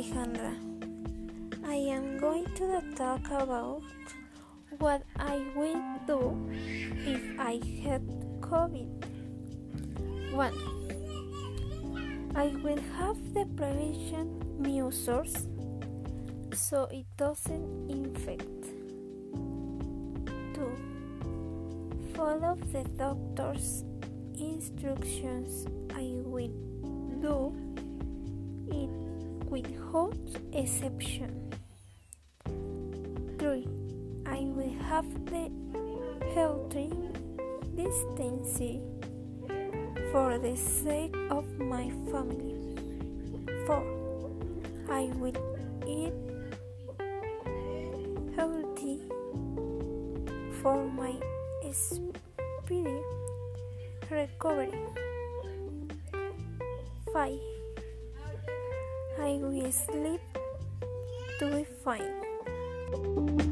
Sandra. 0.00 0.56
I 1.66 1.74
am 1.74 2.18
going 2.18 2.46
to 2.56 2.80
talk 2.96 3.26
about 3.30 3.82
what 4.78 5.02
I 5.18 5.42
will 5.54 5.82
do 6.06 6.48
if 7.04 7.20
I 7.38 7.60
had 7.84 8.00
COVID. 8.40 8.88
1. 10.32 10.52
I 12.34 12.46
will 12.64 12.80
have 12.96 13.18
the 13.34 13.44
prevention 13.54 14.40
measures 14.58 15.46
so 16.54 16.88
it 16.90 17.04
doesn't 17.18 17.90
infect. 17.90 18.64
2. 20.54 20.76
Follow 22.14 22.56
the 22.72 22.84
doctor's 22.96 23.84
instructions. 24.38 25.66
I 25.94 26.14
will 26.24 26.71
without 29.52 30.16
exception. 30.54 31.52
3. 33.38 33.68
I 34.24 34.40
will 34.56 34.74
have 34.88 35.04
the 35.26 35.52
healthy 36.34 36.90
distancing 37.76 38.80
for 40.10 40.38
the 40.38 40.56
sake 40.56 41.14
of 41.30 41.44
my 41.58 41.90
family. 42.10 42.56
4. 43.66 43.84
I 44.88 45.12
will 45.20 45.36
eat 45.86 46.16
healthy 48.34 49.00
for 50.62 50.80
my 50.96 51.14
speedy 51.70 53.00
recovery. 54.10 54.72
5. 57.12 57.51
I 59.18 59.38
will 59.40 59.72
sleep 59.72 60.20
to 61.38 61.46
be 61.46 61.64
fine. 61.84 63.51